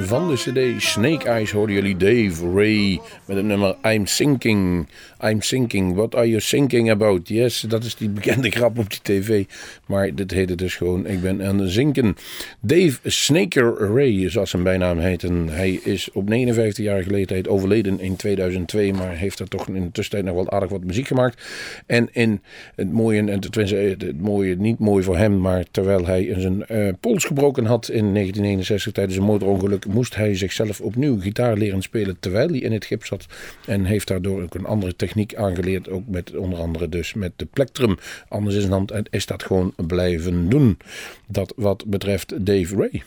Van 0.00 0.28
de 0.28 0.36
CD 0.36 0.82
Snake 0.82 1.28
Eyes 1.28 1.50
hoorden 1.50 1.74
jullie 1.74 1.96
Dave 1.96 2.52
Ray 2.54 3.00
met 3.28 3.36
het 3.36 3.46
nummer 3.46 3.76
I'm 3.86 4.06
Sinking. 4.06 4.88
I'm 5.24 5.40
Sinking. 5.40 5.94
What 5.94 6.14
are 6.14 6.28
you 6.28 6.40
thinking 6.40 6.90
about? 6.90 7.28
Yes, 7.28 7.60
dat 7.60 7.84
is 7.84 7.96
die 7.96 8.08
bekende 8.08 8.50
grap 8.50 8.78
op 8.78 8.90
die 8.90 9.00
tv. 9.02 9.44
Maar 9.86 10.14
dit 10.14 10.30
heette 10.30 10.54
dus 10.54 10.76
gewoon 10.76 11.06
Ik 11.06 11.20
ben 11.20 11.42
aan 11.46 11.58
het 11.58 11.70
zinken. 11.70 12.16
Dave 12.60 12.98
Snaker 13.04 13.76
Ray, 13.94 14.30
zoals 14.30 14.50
zijn 14.50 14.62
bijnaam 14.62 14.98
heet. 14.98 15.22
En 15.22 15.48
hij 15.48 15.80
is 15.84 16.10
op 16.12 16.30
59-jarige 16.30 17.10
leeftijd 17.10 17.48
overleden 17.48 18.00
in 18.00 18.16
2002. 18.16 18.92
Maar 18.92 19.16
heeft 19.16 19.38
er 19.38 19.48
toch 19.48 19.68
in 19.68 19.82
de 19.82 19.90
tussentijd 19.92 20.24
nog 20.24 20.34
wel 20.34 20.50
aardig 20.50 20.70
wat 20.70 20.84
muziek 20.84 21.06
gemaakt. 21.06 21.42
En 21.86 22.08
in 22.12 22.40
het 22.74 22.92
mooie, 22.92 23.18
en 23.18 23.40
het 23.40 24.20
mooie, 24.20 24.56
niet 24.56 24.78
mooi 24.78 25.04
voor 25.04 25.16
hem. 25.16 25.40
Maar 25.40 25.64
terwijl 25.70 26.06
hij 26.06 26.34
zijn 26.36 26.66
eh, 26.66 26.88
pols 27.00 27.24
gebroken 27.24 27.64
had 27.64 27.88
in 27.88 28.14
1961 28.14 28.92
tijdens 28.92 29.16
een 29.16 29.24
motorongeluk. 29.24 29.86
Moest 29.86 30.14
hij 30.14 30.34
zichzelf 30.34 30.80
opnieuw 30.80 31.20
gitaar 31.20 31.56
leren 31.56 31.82
spelen 31.82 32.16
terwijl 32.20 32.48
hij 32.48 32.58
in 32.58 32.72
het 32.72 32.84
gips 32.84 33.08
zat. 33.08 33.17
En 33.66 33.84
heeft 33.84 34.08
daardoor 34.08 34.42
ook 34.42 34.54
een 34.54 34.66
andere 34.66 34.96
techniek 34.96 35.34
aangeleerd. 35.34 35.88
Ook 35.88 36.06
met 36.06 36.36
onder 36.36 36.58
andere 36.58 36.88
dus 36.88 37.14
met 37.14 37.32
de 37.36 37.44
plectrum. 37.44 37.98
Anders 38.28 38.66
hand 38.66 38.90
en 38.90 39.04
is 39.10 39.26
dat 39.26 39.42
gewoon 39.42 39.72
blijven 39.76 40.48
doen. 40.48 40.78
Dat 41.26 41.52
wat 41.56 41.84
betreft 41.86 42.46
Dave 42.46 42.76
Ray. 42.76 43.02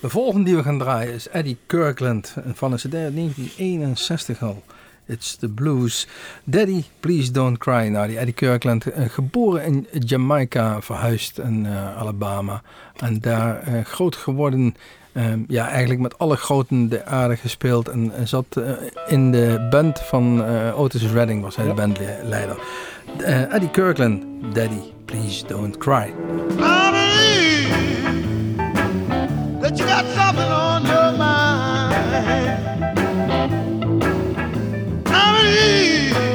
De 0.00 0.08
volgende 0.08 0.44
die 0.44 0.56
we 0.56 0.62
gaan 0.62 0.78
draaien 0.78 1.14
is 1.14 1.28
Eddie 1.28 1.56
Kirkland 1.66 2.34
van 2.52 2.72
een 2.72 2.78
CD 2.78 2.94
uit 2.94 3.14
1961 3.14 4.42
al. 4.42 4.62
It's 5.06 5.36
the 5.36 5.48
Blues. 5.48 6.06
Daddy, 6.44 6.84
Please 7.00 7.30
Don't 7.30 7.58
Cry. 7.58 7.88
Nou, 7.88 8.06
die 8.06 8.18
Eddie 8.18 8.34
Kirkland, 8.34 8.86
eh, 8.86 9.08
geboren 9.08 9.64
in 9.64 9.86
Jamaica, 10.04 10.82
verhuisd 10.82 11.38
in 11.38 11.66
eh, 11.66 11.96
Alabama. 11.96 12.62
En 12.96 13.20
daar 13.20 13.62
eh, 13.62 13.84
groot 13.84 14.16
geworden. 14.16 14.74
Ehm, 15.12 15.38
ja, 15.48 15.68
eigenlijk 15.68 16.00
met 16.00 16.18
alle 16.18 16.36
groten 16.36 16.88
de 16.88 17.04
aarde 17.04 17.36
gespeeld. 17.36 17.88
En, 17.88 18.12
zat 18.24 18.46
eh, 18.50 18.70
in 19.06 19.32
de 19.32 19.66
band 19.70 20.00
van 20.00 20.44
eh, 20.44 20.78
Otis 20.80 21.06
Redding, 21.12 21.42
was 21.42 21.56
hij 21.56 21.66
de 21.66 21.74
bandleider. 21.74 22.56
Eh, 23.18 23.54
Eddie 23.54 23.70
Kirkland, 23.70 24.22
Daddy, 24.54 24.80
Please 25.04 25.46
Don't 25.46 25.76
Cry. 25.76 26.14
I 26.58 26.90
believe 26.90 27.70
that 29.60 29.78
you 29.78 29.88
got 29.88 30.04
something 30.16 30.52
on 30.52 30.82
your 30.82 31.12
mind. 31.12 31.92
I 35.06 35.40
believe 35.40 36.31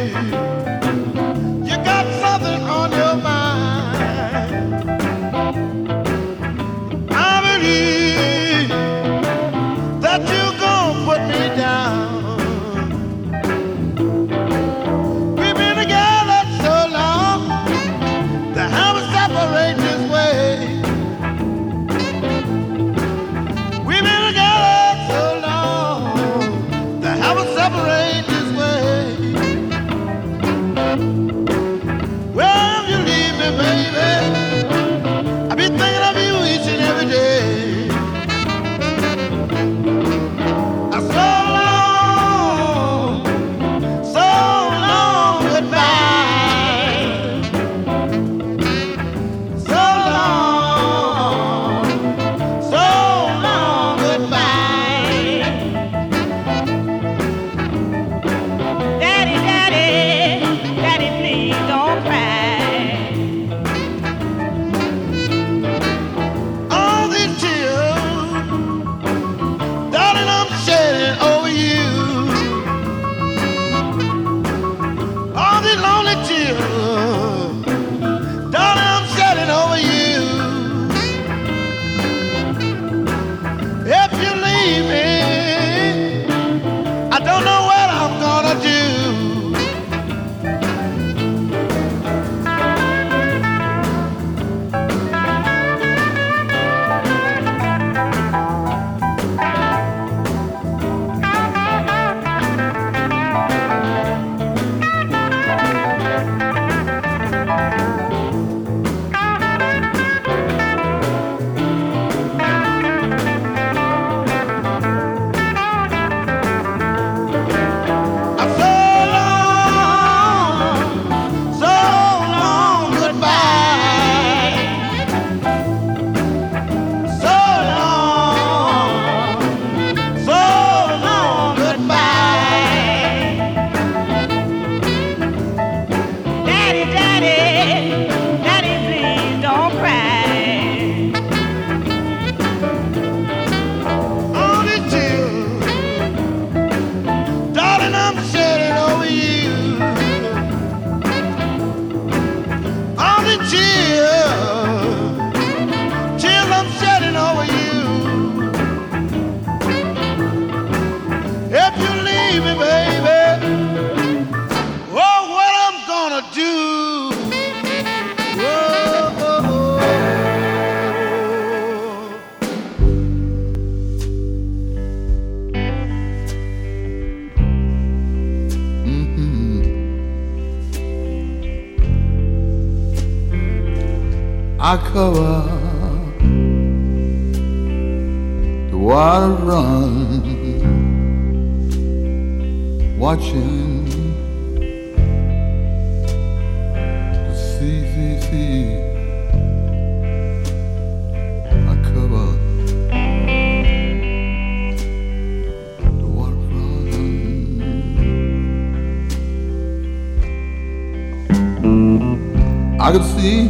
I 212.80 212.92
could 212.92 213.04
see 213.04 213.48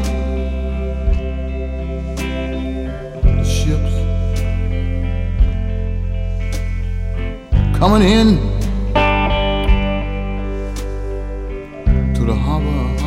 the 3.37 3.43
ships 3.43 3.93
coming 7.77 8.01
in 8.01 8.37
to 12.13 12.25
the 12.25 12.33
harbor, 12.33 12.97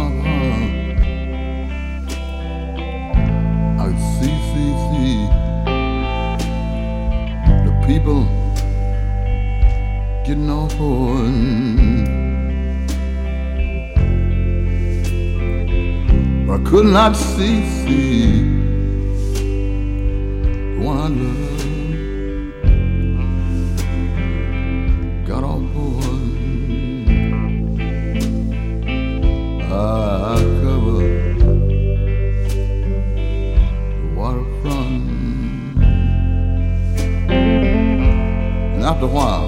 could 16.71 16.87
not 16.87 17.17
see, 17.17 17.67
see 17.83 18.45
one 20.79 21.15
love 21.25 21.67
got 25.27 25.43
on 25.43 25.67
board. 25.75 26.05
I 29.65 30.37
covered 30.63 31.39
the 34.01 34.09
waterfront, 34.15 35.03
and 38.75 38.83
after 38.85 39.07
a 39.07 39.09
while, 39.09 39.40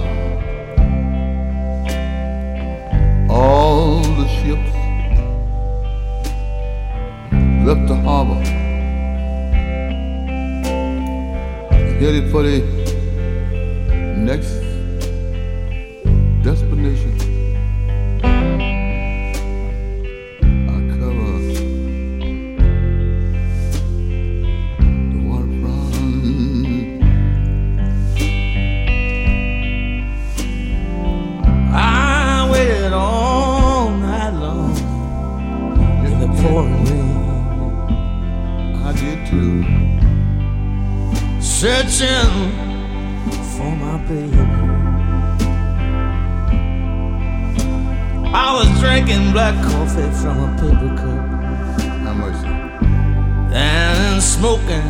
smoking 54.43 54.83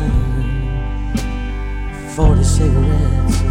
40 2.15 2.43
cigarettes. 2.43 3.41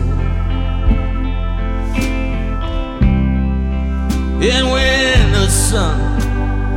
And 4.50 4.64
when 4.72 5.32
the 5.32 5.48
sun 5.48 6.00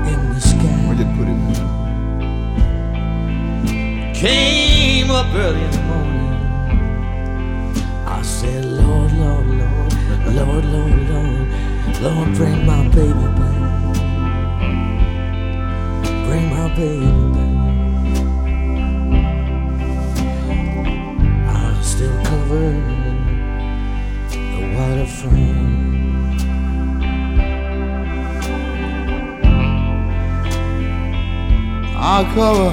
in 0.05 0.19
the 0.31 0.39
sky 0.39 0.77
Where'd 0.85 0.99
you 0.99 1.05
put 1.17 1.25
him? 1.25 1.39
came 4.13 5.09
up 5.09 5.33
early 5.33 5.63
in 5.63 5.71
the 5.71 5.81
morning. 5.89 6.33
I 8.05 8.21
said, 8.21 8.63
Lord, 8.63 9.11
Lord, 9.13 9.47
Lord, 9.47 9.93
Lord, 10.35 10.65
Lord, 10.65 10.95
Lord, 11.09 11.47
Lord, 12.03 12.29
bring 12.35 12.63
my 12.63 12.87
baby 12.89 13.27
back. 13.39 13.95
Bring 16.27 16.45
my 16.51 16.67
baby 16.75 17.09
back. 17.33 17.54
Covered 22.47 22.75
the 24.29 24.61
waterfront. 24.75 26.41
I 31.97 32.23
cover 32.35 32.71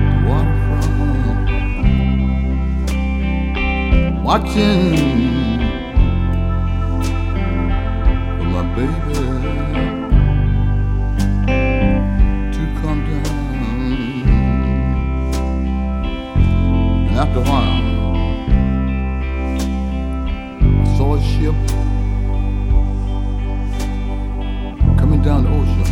the 0.00 0.22
waterfront, 0.26 1.44
watching 4.24 5.15
And 17.16 17.26
after 17.26 17.38
a 17.38 17.44
while, 17.44 17.80
I 20.60 20.96
saw 20.98 21.14
a 21.14 21.20
ship 21.22 21.54
coming 24.98 25.22
down 25.22 25.44
the 25.44 25.50
ocean. 25.50 25.86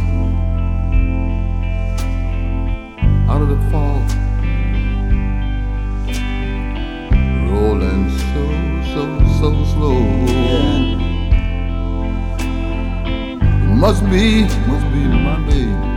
Out 3.27 3.41
of 3.41 3.49
the 3.49 3.57
fog, 3.71 4.03
rolling 7.51 8.11
so, 8.11 8.43
so, 8.93 9.03
so 9.41 9.49
slow. 9.73 10.01
It 13.63 13.77
must 13.77 14.05
be, 14.11 14.43
must 14.67 14.87
be 14.93 15.01
my 15.09 15.39
baby 15.49 15.94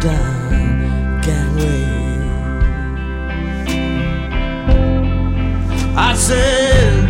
down 0.00 1.20
gangway. 1.20 1.84
I 5.94 6.14
said 6.14 7.08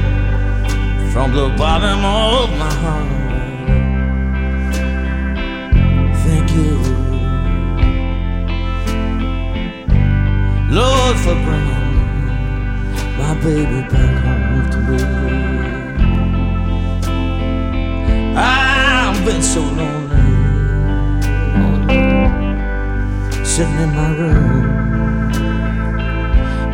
from 1.12 1.32
the 1.32 1.48
bottom 1.56 2.04
of 2.04 2.50
my 2.58 2.72
heart, 2.82 3.08
thank 6.24 6.50
you, 6.58 6.74
Lord, 10.74 11.16
for 11.24 11.36
bringing 11.46 11.90
my 13.18 13.34
baby 13.44 13.80
back 13.92 14.14
home 14.24 14.70
to 14.72 14.78
me. 14.90 15.00
I've 18.36 19.24
been 19.24 19.42
so 19.42 19.60
lonely, 19.60 20.09
sitting 23.60 23.80
in 23.80 23.90
my 23.94 24.10
room 24.16 24.62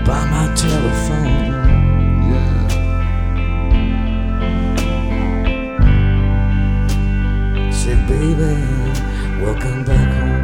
by 0.05 0.25
my 0.31 0.47
telephone. 0.55 1.53
Yeah. 2.31 2.67
Baby, 8.09 8.55
welcome 9.43 9.83
back 9.85 10.11
home. 10.15 10.36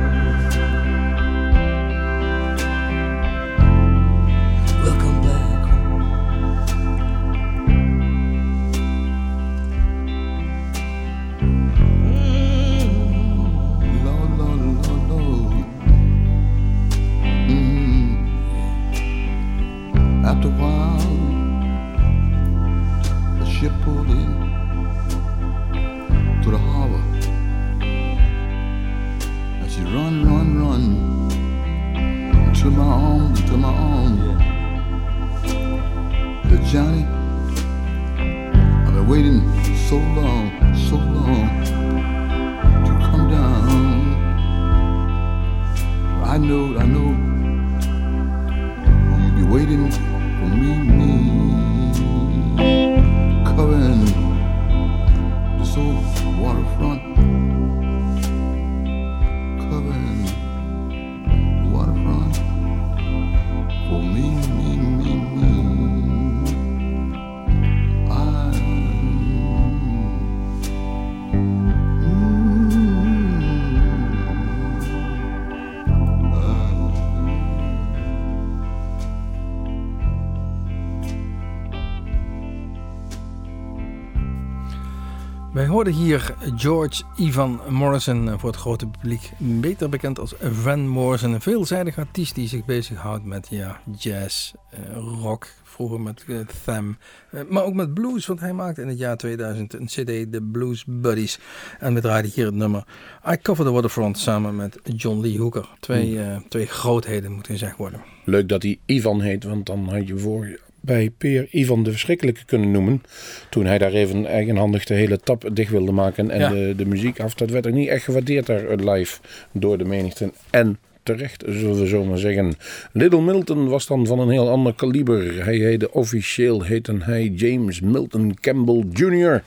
Hoorden 85.83 86.03
hier 86.03 86.35
George 86.57 87.03
Ivan 87.16 87.61
Morrison 87.68 88.28
eh, 88.28 88.39
voor 88.39 88.51
het 88.51 88.59
grote 88.59 88.87
publiek, 88.87 89.30
beter 89.39 89.89
bekend 89.89 90.18
als 90.18 90.35
Van 90.41 90.89
Morrison. 90.89 91.33
Een 91.33 91.41
veelzijdig 91.41 91.99
artiest 91.99 92.35
die 92.35 92.49
zich 92.49 92.64
bezighoudt 92.64 93.24
met 93.24 93.47
ja, 93.51 93.80
jazz, 93.99 94.53
eh, 94.70 94.80
rock, 95.22 95.49
vroeger 95.62 96.01
met 96.01 96.24
Them, 96.64 96.97
eh, 97.30 97.41
maar 97.49 97.64
ook 97.64 97.74
met 97.74 97.95
blues, 97.95 98.26
want 98.26 98.41
hij 98.41 98.53
maakte 98.53 98.83
in 98.83 98.89
het 98.89 98.99
jaar 98.99 99.16
2000 99.16 99.74
een 99.74 99.87
cd, 99.87 100.33
The 100.33 100.49
Blues 100.53 100.85
Buddies. 100.87 101.39
En 101.78 101.95
we 101.95 102.01
draaiden 102.01 102.30
hier 102.35 102.47
het 102.47 102.55
nummer 102.55 102.85
I 103.33 103.37
Cover 103.37 103.64
the 103.64 103.70
Waterfront 103.70 104.18
samen 104.18 104.57
met 104.57 104.78
John 104.97 105.20
Lee 105.20 105.39
Hooker. 105.39 105.68
Twee, 105.80 106.22
eh, 106.22 106.37
twee 106.49 106.66
grootheden 106.66 107.33
moet 107.33 107.47
gezegd 107.47 107.76
worden. 107.76 108.03
Leuk 108.24 108.49
dat 108.49 108.62
hij 108.62 108.78
Ivan 108.87 109.20
heet, 109.20 109.45
want 109.45 109.66
dan 109.66 109.89
had 109.89 110.09
je 110.09 110.18
voor 110.18 110.59
bij 110.83 111.11
Peer 111.18 111.47
Ivan 111.51 111.83
de 111.83 111.91
Verschrikkelijke 111.91 112.45
kunnen 112.45 112.70
noemen. 112.70 113.03
Toen 113.51 113.66
hij 113.66 113.78
daar 113.78 113.93
even 113.93 114.26
eigenhandig 114.26 114.85
de 114.85 114.95
hele 114.95 115.18
tap 115.18 115.51
dicht 115.53 115.70
wilde 115.70 115.93
maken 115.93 116.30
en 116.30 116.39
Ja. 116.41 116.49
de, 116.49 116.74
de 116.76 116.87
muziek 116.87 117.20
af. 117.20 117.35
Dat 117.35 117.51
werd 117.51 117.66
er 117.66 117.72
niet 117.72 117.89
echt 117.89 118.05
gewaardeerd 118.05 118.47
daar 118.47 118.64
eh, 118.68 118.95
live 118.95 119.18
door 119.53 119.78
de 119.78 119.85
menigte. 119.85 120.33
En 120.51 120.78
terecht, 121.03 121.45
zullen 121.49 121.78
we 121.80 121.87
zo 121.87 122.05
maar 122.05 122.18
zeggen. 122.18 122.55
Little 122.93 123.20
Milton 123.20 123.68
was 123.68 123.87
dan 123.87 124.07
van 124.07 124.18
een 124.18 124.30
heel 124.30 124.49
ander 124.51 124.74
kaliber. 124.74 125.45
Hij 125.45 125.57
heette 125.57 125.93
officieel 125.93 126.62
heette 126.62 126.97
hij 127.01 127.26
James 127.26 127.80
Milton 127.80 128.37
Campbell 128.41 128.85
Jr. 128.93 129.43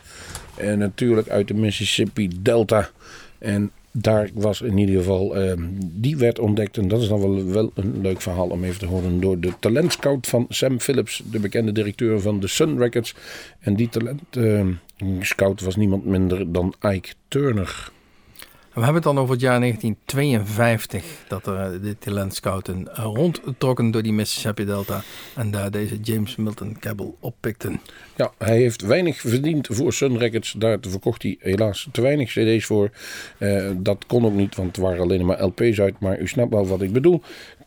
En 0.58 0.78
natuurlijk 0.80 1.30
uit 1.30 1.48
de 1.48 1.54
Mississippi 1.54 2.30
Delta. 2.42 2.90
En 3.40 3.72
daar 3.98 4.30
was 4.34 4.62
in 4.62 4.78
ieder 4.78 4.96
geval, 4.96 5.36
ehm, 5.36 5.64
die 5.80 6.18
werd 6.18 6.40
ontdekt. 6.40 6.78
En 6.78 6.88
dat 6.88 7.02
is 7.02 7.08
dan 7.08 7.20
wel, 7.20 7.46
wel 7.46 7.72
een 7.76 8.02
leuk 8.02 8.22
verhaal 8.22 8.48
om 8.48 8.64
even 8.64 8.80
te 8.80 8.86
horen. 8.86 9.20
Door 9.20 9.40
de 9.40 9.54
talentscout 9.60 10.28
van 10.28 10.46
Sam 10.50 10.80
Phillips, 10.80 11.24
de 11.32 11.40
bekende 11.40 11.72
directeur 11.72 12.22
van 12.22 12.40
de 12.40 12.48
Sun 12.48 12.78
Records. 12.78 13.16
En 13.60 13.76
die 13.76 13.90
talentscout 13.90 15.62
was 15.62 15.76
niemand 15.76 16.06
minder 16.06 16.52
dan 16.52 16.74
Ike 16.82 17.14
Turner. 17.28 17.94
We 18.76 18.82
hebben 18.82 19.02
het 19.02 19.14
dan 19.14 19.20
over 19.20 19.34
het 19.34 19.44
jaar 19.44 19.60
1952 19.60 21.04
dat 21.28 21.48
er 21.48 21.56
eh, 21.56 21.82
de 21.82 21.98
talentscouten 21.98 22.96
eh, 22.96 23.04
rondtrokken 23.04 23.92
door 23.92 24.04
die 24.04 24.14
Mississippi 24.14 24.66
Delta 24.66 25.02
en 25.36 25.52
daar 25.52 25.72
deze 25.72 26.00
James 26.00 26.36
Milton 26.36 26.78
Campbell 26.80 27.12
oppikten. 27.20 27.80
Ja, 28.16 28.32
hij 28.38 28.58
heeft 28.58 28.82
weinig 28.82 29.18
verdiend 29.18 29.68
voor 29.72 29.94
Sun 29.94 30.18
Records. 30.18 30.52
Daar 30.58 30.78
verkocht 30.82 31.24
hij 31.24 31.38
helaas 31.40 31.88
te 31.92 32.02
weinig 32.02 32.30
cd's 32.30 32.66
voor. 32.66 32.90
Eh, 33.38 33.70
dat 33.78 34.06
kon 34.06 34.26
ook 34.26 34.34
niet, 34.34 34.56
want 34.56 34.76
het 34.76 34.86
waren 34.86 35.02
alleen 35.02 35.26
maar 35.26 35.44
LP's 35.44 35.80
uit. 35.80 36.00
Maar 36.00 36.20
u 36.20 36.28
snapt 36.28 36.54
wel 36.54 36.68
wat 36.68 36.82
ik 36.82 36.94
bedoel. 36.94 37.22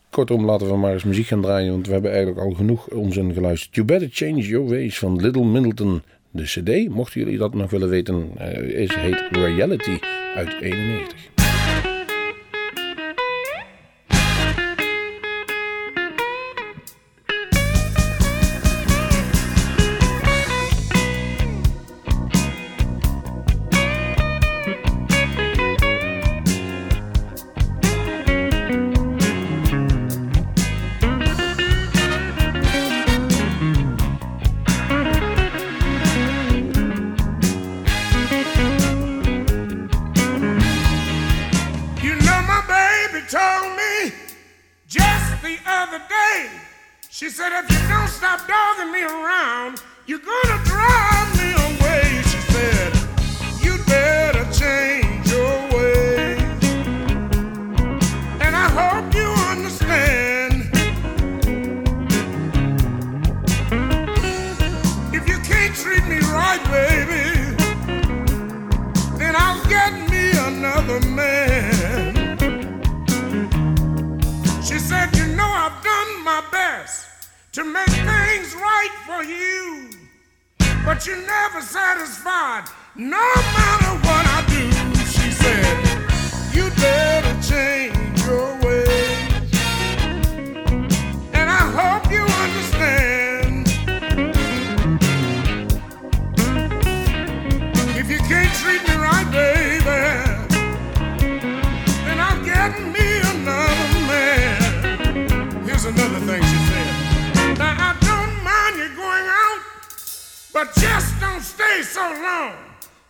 Kortom, 0.09 0.45
laten 0.45 0.67
we 0.67 0.77
maar 0.77 0.93
eens 0.93 1.03
muziek 1.03 1.27
gaan 1.27 1.41
draaien, 1.41 1.71
want 1.71 1.87
we 1.87 1.93
hebben 1.93 2.11
eigenlijk 2.11 2.41
al 2.41 2.53
genoeg 2.53 2.87
onzin 2.87 3.33
geluisterd. 3.33 3.75
You 3.75 3.87
Better 3.87 4.09
Change 4.11 4.41
Your 4.41 4.69
Ways 4.69 4.99
van 4.99 5.21
Little 5.21 5.45
Middleton. 5.45 6.01
De 6.31 6.43
cd, 6.43 6.89
mochten 6.89 7.19
jullie 7.21 7.37
dat 7.37 7.53
nog 7.53 7.71
willen 7.71 7.89
weten, 7.89 8.31
eh, 8.37 8.81
is, 8.81 8.95
heet 8.95 9.27
Reality 9.29 9.97
uit 10.35 10.61
91. 10.61 11.28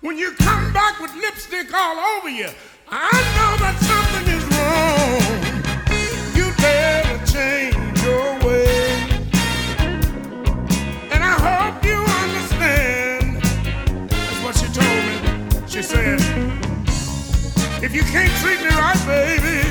when 0.10 0.18
you 0.18 0.32
come 0.32 0.74
back 0.74 1.00
with 1.00 1.14
lipstick 1.14 1.72
all 1.72 2.00
over 2.00 2.30
you, 2.30 2.50
I 2.90 3.12
know 3.36 3.52
that 3.62 3.78
something 3.90 4.26
is 4.38 4.44
wrong. 4.50 5.22
You 6.34 6.52
better 6.58 7.20
change 7.32 8.02
your 8.02 8.30
way. 8.44 8.66
And 11.12 11.24
I 11.24 11.36
hope 11.46 11.86
you 11.86 12.00
understand. 12.24 13.40
That's 14.10 14.44
what 14.44 14.56
she 14.56 14.68
told 14.74 15.04
me. 15.06 15.68
She 15.68 15.84
said, 15.84 16.20
If 17.84 17.94
you 17.94 18.02
can't 18.02 18.34
treat 18.42 18.60
me 18.62 18.70
right, 18.70 19.06
baby. 19.06 19.69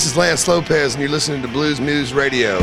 This 0.00 0.12
is 0.12 0.16
Lance 0.16 0.48
Lopez, 0.48 0.94
and 0.94 1.02
you're 1.02 1.10
listening 1.10 1.42
to 1.42 1.48
Blues 1.48 1.78
News 1.78 2.14
Radio. 2.14 2.58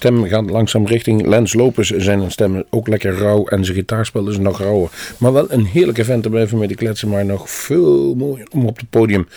Stem 0.00 0.24
gaat 0.24 0.50
langzaam 0.50 0.86
richting 0.86 1.26
Lens 1.26 1.54
Lopez. 1.54 1.90
Zijn 1.90 2.30
stem 2.30 2.62
ook 2.70 2.88
lekker 2.88 3.18
rauw 3.18 3.46
en 3.46 3.64
zijn 3.64 3.76
gitaarspel 3.76 4.28
is 4.28 4.38
nog 4.38 4.58
rauwer. 4.58 4.90
Maar 5.18 5.32
wel 5.32 5.52
een 5.52 5.64
heerlijke 5.64 6.04
vent 6.04 6.22
te 6.22 6.30
blijven 6.30 6.58
met 6.58 6.68
de 6.68 6.74
kletsen. 6.74 7.08
Maar 7.08 7.24
nog 7.24 7.50
veel 7.50 8.14
mooier 8.14 8.46
om 8.52 8.66
op 8.66 8.76
het 8.76 8.90
podium 8.90 9.28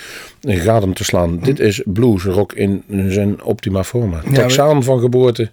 gaten 0.41 0.93
te 0.93 1.03
slaan. 1.03 1.39
Dit 1.39 1.59
is 1.59 1.82
blues 1.86 2.24
rock 2.24 2.53
in 2.53 2.84
zijn 3.07 3.43
optima 3.43 3.84
forma. 3.84 4.22
Texaan 4.34 4.84
van 4.84 4.99
geboorte. 4.99 5.49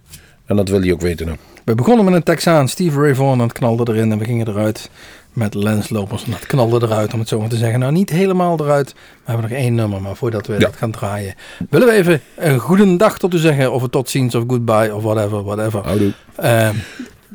En 0.47 0.57
dat 0.57 0.69
wil 0.69 0.81
hij 0.81 0.93
ook 0.93 1.01
weten. 1.01 1.27
Nou. 1.27 1.39
We 1.65 1.75
begonnen 1.75 2.05
met 2.05 2.15
een 2.15 2.23
Texaan, 2.23 2.69
Steve 2.69 3.01
Ray 3.01 3.15
Vaughan, 3.15 3.53
knalde 3.53 3.93
erin. 3.93 4.13
En 4.13 4.19
we 4.19 4.25
gingen 4.25 4.49
eruit 4.49 4.91
met 5.33 5.55
Lens 5.55 5.91
Lopers. 5.91 6.25
En 6.25 6.31
dat 6.31 6.47
knalde 6.47 6.87
eruit, 6.87 7.13
om 7.13 7.19
het 7.19 7.29
zo 7.29 7.41
maar 7.41 7.49
te 7.49 7.57
zeggen. 7.57 7.81
Nou, 7.81 7.93
niet 7.93 8.11
helemaal 8.11 8.61
eruit. 8.61 8.93
We 8.93 8.99
hebben 9.31 9.51
nog 9.51 9.59
één 9.59 9.75
nummer, 9.75 10.03
maar 10.03 10.17
voordat 10.17 10.47
we 10.47 10.57
dat 10.59 10.77
gaan 10.77 10.91
draaien... 10.91 11.35
willen 11.71 11.89
we 11.89 11.95
even 11.95 12.21
een 12.37 12.59
goede 12.59 12.97
dag 12.97 13.19
tot 13.19 13.35
u 13.35 13.39
zeggen. 13.39 13.73
Of 13.73 13.83
een 13.83 13.91
tot 13.91 14.11
ziens, 14.11 14.35
of 14.35 14.45
goodbye, 14.47 14.95
of 14.95 15.03
whatever, 15.03 15.43
whatever. 15.43 15.85
Houdoe. 15.85 16.13
Eh, 16.35 16.69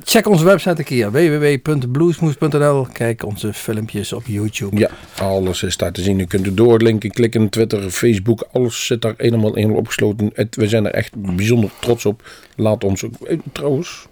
check 0.04 0.28
onze 0.28 0.46
website 0.46 0.76
een 0.78 0.84
keer. 0.84 1.12
www.bluesmoes.nl 1.12 2.88
Kijk 2.94 3.26
onze 3.26 3.54
filmpjes 3.54 4.14
op 4.14 4.24
YouTube. 4.26 4.78
Ja, 4.78 4.90
alles 5.18 5.64
is 5.64 5.78
daar 5.78 5.92
te 5.92 6.02
zien. 6.02 6.20
U 6.20 6.26
kunt 6.26 6.46
er 6.46 6.56
doorlinken, 6.56 7.10
klikken, 7.12 7.50
Twitter, 7.50 7.90
Facebook. 7.90 8.48
Alles 8.52 8.86
zit 8.86 9.02
daar 9.02 9.14
helemaal, 9.18 9.52
opgesloten. 9.52 10.32
Het, 10.34 10.56
we 10.56 10.68
zijn 10.68 10.86
er 10.86 10.94
echt 10.94 11.36
bijzonder 11.36 11.70
trots 11.80 12.06
op. 12.06 12.30
Laat 12.56 12.84
ons 12.84 13.04
ook... 13.04 13.14
eh, 13.28 13.40
trouwens... 13.52 14.08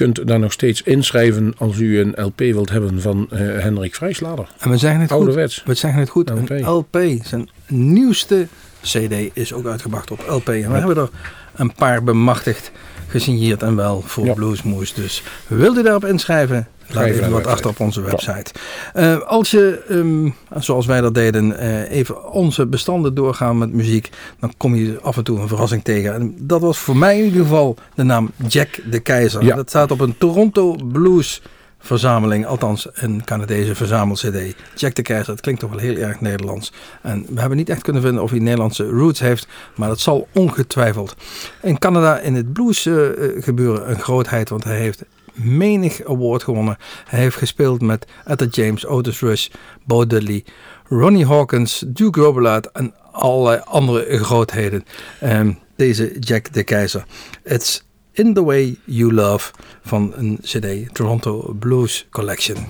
Kunt 0.00 0.26
daar 0.26 0.38
nog 0.38 0.52
steeds 0.52 0.82
inschrijven 0.82 1.54
als 1.58 1.78
u 1.78 2.00
een 2.00 2.14
LP 2.16 2.38
wilt 2.38 2.70
hebben 2.70 3.00
van 3.00 3.26
eh, 3.30 3.38
Hendrik 3.38 3.94
Vrijslader. 3.94 4.48
En 4.58 4.70
we 4.70 4.76
zeggen 4.76 5.00
het 5.00 5.12
Ouderwets. 5.12 5.58
goed. 5.58 5.66
We 5.66 5.74
zeggen 5.74 6.00
het 6.00 6.08
goed. 6.08 6.30
LP. 6.30 6.50
Een 6.50 6.64
LP, 6.64 6.98
zijn 7.22 7.48
nieuwste 7.66 8.46
CD, 8.82 9.12
is 9.32 9.52
ook 9.52 9.66
uitgebracht 9.66 10.10
op 10.10 10.24
LP. 10.28 10.48
En 10.48 10.70
we 10.72 10.78
hebben 10.78 10.96
er 10.96 11.08
een 11.54 11.72
paar 11.72 12.02
bemachtigd, 12.02 12.70
gesigneerd 13.10 13.62
en 13.62 13.76
wel 13.76 14.02
voor 14.06 14.24
Ja. 14.24 14.32
Bluesmoes. 14.34 14.94
Dus 14.94 15.22
wilt 15.46 15.76
u 15.76 15.82
daarop 15.82 16.04
inschrijven? 16.04 16.68
Laat 16.92 17.04
even 17.04 17.30
wat 17.30 17.46
achter 17.46 17.70
op 17.70 17.80
onze 17.80 18.00
website. 18.00 18.52
Eh, 18.92 19.20
als 19.20 19.50
je, 19.50 19.82
ehm, 19.88 20.30
zoals 20.62 20.86
wij 20.86 21.00
dat 21.00 21.14
deden, 21.14 21.58
eh, 21.58 21.90
even 21.90 22.32
onze 22.32 22.66
bestanden 22.66 23.14
doorgaan 23.14 23.58
met 23.58 23.72
muziek, 23.72 24.08
dan 24.40 24.52
kom 24.56 24.74
je 24.74 24.98
af 25.02 25.16
en 25.16 25.24
toe 25.24 25.40
een 25.40 25.48
verrassing 25.48 25.84
tegen. 25.84 26.14
En 26.14 26.34
dat 26.38 26.60
was 26.60 26.78
voor 26.78 26.96
mij 26.96 27.18
in 27.18 27.24
ieder 27.24 27.42
geval 27.42 27.76
de 27.94 28.02
naam 28.02 28.30
Jack 28.48 28.68
de 28.90 29.00
Keizer. 29.00 29.44
Ja. 29.44 29.56
Dat 29.56 29.68
staat 29.68 29.90
op 29.90 30.00
een 30.00 30.18
Toronto 30.18 30.76
Blues 30.92 31.42
verzameling, 31.80 32.46
althans 32.46 32.88
een 32.92 33.24
Canadese 33.24 33.74
verzamel-cd. 33.74 34.54
Jack 34.74 34.94
de 34.94 35.02
Keizer, 35.02 35.32
het 35.32 35.40
klinkt 35.40 35.60
toch 35.60 35.70
wel 35.70 35.78
heel 35.78 35.96
erg 35.96 36.20
Nederlands. 36.20 36.72
En 37.02 37.26
we 37.28 37.40
hebben 37.40 37.58
niet 37.58 37.68
echt 37.68 37.82
kunnen 37.82 38.02
vinden 38.02 38.22
of 38.22 38.30
hij 38.30 38.38
Nederlandse 38.38 38.88
roots 38.88 39.20
heeft, 39.20 39.46
maar 39.76 39.88
dat 39.88 40.00
zal 40.00 40.28
ongetwijfeld. 40.32 41.16
In 41.62 41.78
Canada 41.78 42.18
in 42.18 42.34
het 42.34 42.52
blues 42.52 42.86
eh, 42.86 43.08
eh, 43.08 43.42
gebeuren 43.42 43.90
een 43.90 44.00
grootheid, 44.00 44.48
want 44.48 44.64
hij 44.64 44.78
heeft 44.78 45.04
menig 45.32 46.04
award 46.04 46.42
gewonnen. 46.42 46.76
Hij 47.06 47.20
heeft 47.20 47.36
gespeeld 47.36 47.80
met 47.80 48.06
Etta 48.24 48.46
James, 48.50 48.86
Otis 48.86 49.20
Rush, 49.20 49.48
Bo 49.84 50.06
Diddley, 50.06 50.44
Ronnie 50.88 51.26
Hawkins, 51.26 51.84
Duke 51.86 52.20
Robillard 52.20 52.70
en 52.70 52.94
allerlei 53.12 53.60
andere 53.64 54.18
grootheden. 54.18 54.84
Ehm, 55.20 55.52
deze 55.76 56.18
Jack 56.18 56.52
de 56.52 56.62
Keizer. 56.62 57.04
It's 57.44 57.82
In 58.12 58.34
The 58.34 58.44
Way 58.44 58.76
You 58.84 59.12
Love 59.12 59.52
van 59.82 60.12
een 60.16 60.38
cd, 60.42 60.94
Toronto 60.94 61.54
Blues 61.58 62.06
Collection. 62.10 62.66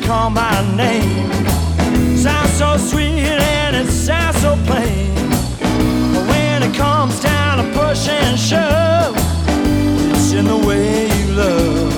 call 0.00 0.30
my 0.30 0.76
name. 0.76 1.30
Sounds 2.16 2.50
so 2.52 2.76
sweet 2.76 3.24
and 3.24 3.76
it 3.76 3.90
sounds 3.90 4.40
so 4.40 4.56
plain. 4.66 5.14
But 6.12 6.26
when 6.28 6.62
it 6.62 6.74
comes 6.74 7.20
down 7.20 7.58
to 7.58 7.78
push 7.78 8.08
and 8.08 8.38
shove, 8.38 9.14
it's 10.10 10.32
in 10.32 10.46
the 10.46 10.56
way 10.56 11.06
you 11.06 11.32
love. 11.34 11.89